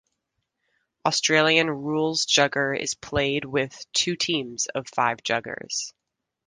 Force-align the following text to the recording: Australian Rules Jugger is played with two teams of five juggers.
Australian 1.05 1.69
Rules 1.69 2.25
Jugger 2.25 2.73
is 2.75 2.95
played 2.95 3.45
with 3.45 3.85
two 3.93 4.15
teams 4.15 4.65
of 4.65 4.87
five 4.87 5.19
juggers. 5.19 5.93